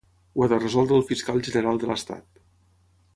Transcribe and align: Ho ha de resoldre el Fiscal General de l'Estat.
Ho 0.37 0.43
ha 0.43 0.47
de 0.53 0.57
resoldre 0.63 0.97
el 1.01 1.05
Fiscal 1.11 1.43
General 1.49 1.83
de 1.85 1.91
l'Estat. 1.91 2.43